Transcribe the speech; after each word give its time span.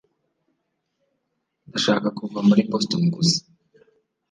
ndashaka 1.67 2.07
kuva 2.17 2.39
muri 2.47 2.61
boston 2.69 3.03
gusa 3.15 3.39